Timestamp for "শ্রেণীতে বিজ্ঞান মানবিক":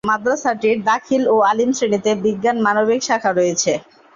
1.77-3.01